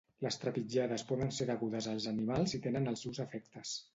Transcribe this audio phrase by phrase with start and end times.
[0.25, 3.79] Les trepitjades poden ser degudes als animals i tenen els seus efectes.